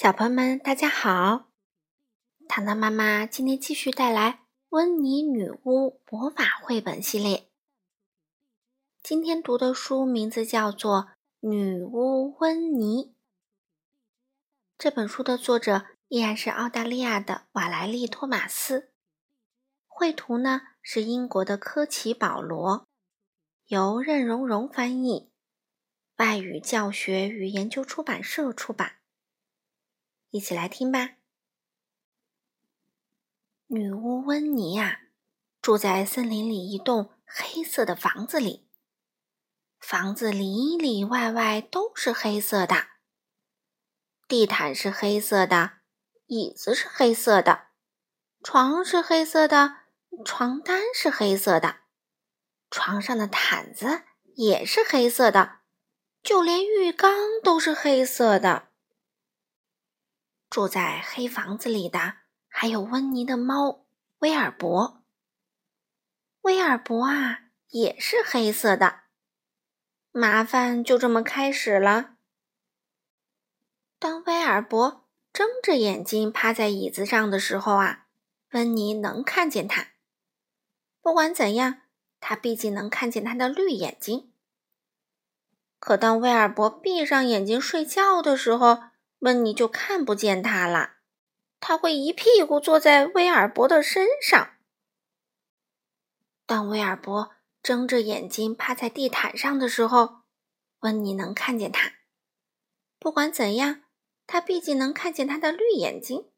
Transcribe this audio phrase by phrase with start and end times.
[0.00, 1.48] 小朋友们，大家好！
[2.46, 4.30] 糖糖妈妈今天继续带来
[4.68, 7.50] 《温妮女巫魔法绘本》系列。
[9.02, 11.08] 今天读的书名字叫做
[11.48, 13.06] 《女巫温妮》。
[14.78, 18.92] 这本书的作者依然是澳大利亚的瓦莱丽·托马斯，
[19.88, 22.86] 绘图呢是英国的科奇·保罗，
[23.66, 25.32] 由任荣荣翻译，
[26.18, 28.97] 外语教学与研究出版社出版。
[30.30, 31.16] 一起来听吧。
[33.68, 35.00] 女巫温妮呀，
[35.60, 38.66] 住在森林里一栋黑色的房子里。
[39.78, 42.88] 房子里里外外都是黑色的，
[44.26, 45.78] 地毯是黑色的，
[46.26, 47.68] 椅子是黑色的，
[48.42, 49.76] 床是黑色的，
[50.24, 51.76] 床单是黑色的，
[52.70, 54.02] 床上的毯子
[54.34, 55.60] 也是黑色的，
[56.22, 58.67] 就连浴缸都是黑色的。
[60.50, 62.14] 住在黑房子里的
[62.48, 63.84] 还有温妮的猫
[64.18, 65.02] 威尔伯。
[66.42, 69.00] 威尔伯啊，也是黑色的。
[70.10, 72.16] 麻烦就这么开始了。
[73.98, 78.06] 当威尔伯睁着眼睛趴在椅子上的时候啊，
[78.52, 79.88] 温妮能看见他。
[81.02, 81.82] 不管怎样，
[82.20, 84.32] 他毕竟能看见他的绿眼睛。
[85.78, 88.84] 可当威尔伯闭上眼睛睡觉的时候，
[89.20, 90.98] 温妮就看不见他了，
[91.58, 94.54] 他会一屁股坐在威尔伯的身上。
[96.46, 100.20] 当威尔伯睁着眼睛趴在地毯上的时候，
[100.80, 101.94] 温妮能看见他。
[103.00, 103.82] 不管怎样，
[104.26, 106.30] 他毕竟能看见他的绿眼睛。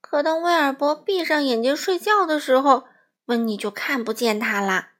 [0.00, 2.86] 可当威尔伯闭上眼睛睡觉的时候，
[3.24, 4.90] 温妮就看不见他了，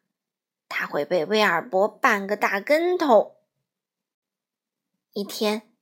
[0.68, 3.36] 他会被威尔伯绊个大跟头。
[5.12, 5.75] 一天。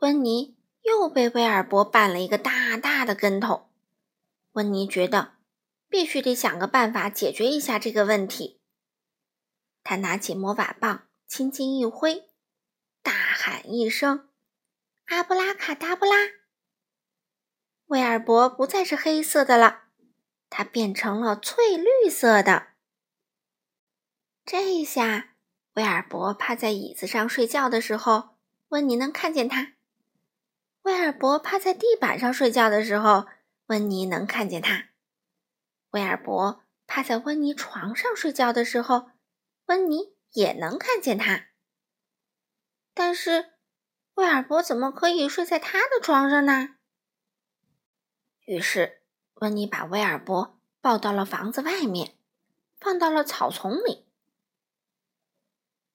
[0.00, 3.70] 温妮又被威尔伯绊了一个大大的跟头。
[4.52, 5.34] 温妮觉得
[5.88, 8.60] 必须得想个办法解决一下这个问题。
[9.82, 12.30] 他拿起魔法棒，轻轻一挥，
[13.02, 14.30] 大喊一声
[15.06, 16.16] ：“阿布拉卡达布拉！”
[17.88, 19.82] 威尔伯不再是黑色的了，
[20.48, 22.68] 它变成了翠绿色的。
[24.46, 25.34] 这下，
[25.74, 28.36] 威尔伯趴在椅子上睡觉的时候，
[28.68, 29.74] 温妮能看见他。
[30.82, 33.26] 威尔伯趴在地板上睡觉的时候，
[33.66, 34.88] 温妮能看见他；
[35.90, 39.10] 威尔伯趴在温妮床上睡觉的时候，
[39.66, 41.48] 温妮也能看见他。
[42.94, 43.52] 但是，
[44.14, 46.76] 威尔伯怎么可以睡在他的床上呢？
[48.46, 49.02] 于是，
[49.34, 52.16] 温妮把威尔伯抱到了房子外面，
[52.78, 54.06] 放到了草丛里。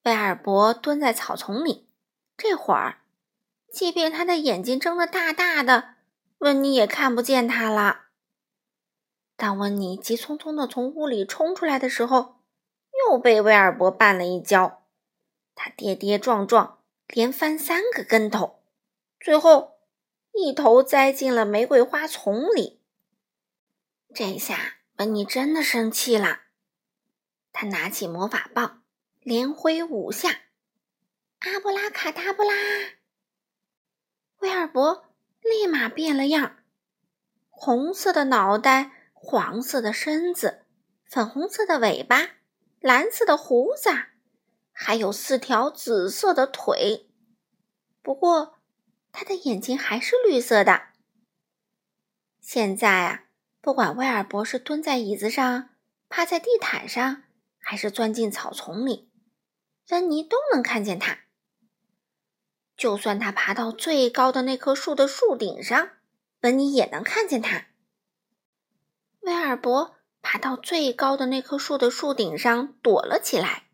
[0.04, 1.90] 威尔伯蹲在草丛里，
[2.36, 3.02] 这会儿。
[3.76, 5.96] 即便他的眼睛睁得大大的，
[6.38, 8.06] 温妮也看不见他了。
[9.36, 12.40] 当温妮急匆匆地从屋里冲出来的时候，
[13.06, 14.82] 又被威尔伯绊了一跤。
[15.54, 16.78] 他跌跌撞撞，
[17.08, 18.62] 连翻三个跟头，
[19.20, 19.76] 最后
[20.32, 22.80] 一头栽进了玫瑰花丛里。
[24.14, 26.44] 这下温妮真的生气了，
[27.52, 28.82] 他拿起魔法棒，
[29.20, 30.30] 连挥五下，
[31.40, 32.54] 阿布拉卡达布拉。
[34.40, 35.06] 威尔伯
[35.40, 36.56] 立马变了样，
[37.48, 40.66] 红色的脑袋，黄色的身子，
[41.04, 42.36] 粉红色的尾巴，
[42.80, 43.90] 蓝色的胡子，
[44.72, 47.08] 还有四条紫色的腿。
[48.02, 48.58] 不过，
[49.10, 50.88] 他的眼睛还是绿色的。
[52.40, 53.24] 现在啊，
[53.60, 55.70] 不管威尔伯是蹲在椅子上、
[56.08, 57.24] 趴在地毯上，
[57.58, 59.10] 还是钻进草丛里，
[59.84, 61.25] 芬妮都能看见他。
[62.76, 65.90] 就算他爬到最高的那棵树的树顶上，
[66.42, 67.68] 温妮也能看见他。
[69.20, 73.64] 威尔伯爬到最高的那棵树的树顶上躲了起来。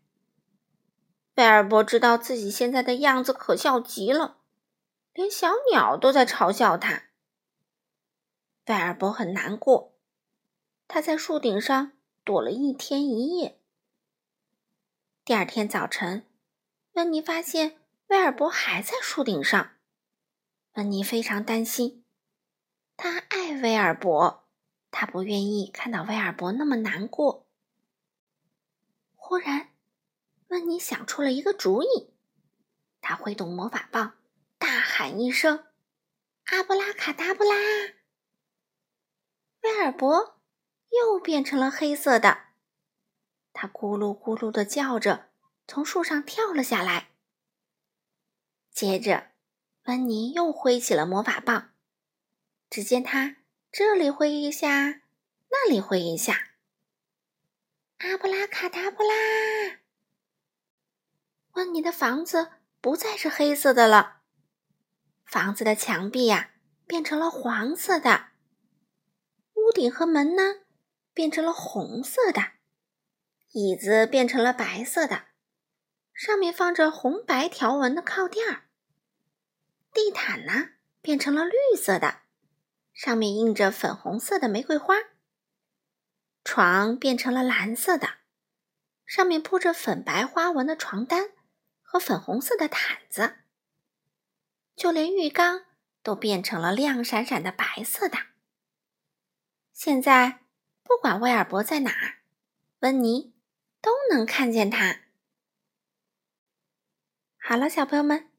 [1.35, 4.37] 威尔伯知道自己现在的样子可笑极了，
[5.13, 7.03] 连小鸟都在嘲笑他。
[8.67, 9.93] 威尔伯很难过，
[10.87, 11.91] 他在树顶上
[12.23, 13.59] 躲了一天一夜。
[15.25, 16.25] 第二天早晨，
[16.93, 17.82] 温妮发现。
[18.07, 19.71] 威尔伯还在树顶上，
[20.73, 22.05] 温妮非常担心。
[22.95, 24.47] 他爱威尔伯，
[24.91, 27.47] 他不愿意看到威尔伯那么难过。
[29.15, 29.69] 忽然，
[30.49, 32.13] 温妮想出了一个主意，
[33.01, 34.17] 他挥动魔法棒，
[34.59, 35.65] 大喊一声
[36.45, 37.55] ：“阿布拉卡达布拉！”
[39.63, 40.39] 威尔伯
[40.89, 42.47] 又变成了黑色的，
[43.53, 45.29] 他咕噜咕噜的叫着，
[45.67, 47.12] 从树上跳了下来。
[48.73, 49.27] 接着，
[49.83, 51.69] 温妮又挥起了魔法棒，
[52.71, 53.37] 只见他
[53.71, 55.01] 这里挥一下，
[55.51, 56.49] 那里挥一下。
[57.99, 59.13] 阿布拉卡达布拉！
[61.53, 62.49] 温妮的房子
[62.81, 64.21] 不再是黑色的了，
[65.23, 66.53] 房子的墙壁呀
[66.87, 68.29] 变成了黄色的，
[69.53, 70.61] 屋顶和门呢
[71.13, 72.53] 变成了红色的，
[73.51, 75.27] 椅子变成了白色的，
[76.13, 78.63] 上面放着红白条纹的靠垫儿。
[79.91, 80.69] 地毯呢，
[81.01, 82.21] 变成了绿色的，
[82.93, 84.95] 上面印着粉红色的玫瑰花。
[86.43, 88.15] 床变成了蓝色的，
[89.05, 91.31] 上面铺着粉白花纹的床单
[91.81, 93.37] 和粉红色的毯子。
[94.75, 95.65] 就连浴缸
[96.01, 98.17] 都变成了亮闪闪的白色的。
[99.71, 100.41] 现在，
[100.83, 102.17] 不管威尔伯在哪儿，
[102.79, 103.33] 温妮
[103.81, 105.01] 都能看见他。
[107.45, 108.29] 好了，小朋友们。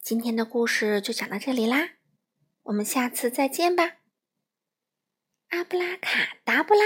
[0.00, 1.96] 今天的故事就讲到这里啦，
[2.62, 3.98] 我们下次再见吧。
[5.48, 6.80] 阿布拉卡达布拉。